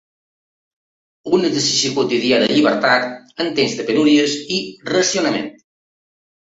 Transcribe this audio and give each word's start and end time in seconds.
Un 1.39 1.45
exercici 1.49 1.91
quotidià 1.99 2.41
de 2.45 2.49
llibertat 2.55 3.07
en 3.45 3.55
temps 3.61 3.79
de 3.83 3.89
penúries 3.93 4.39
i 4.59 4.61
racionament. 4.97 5.51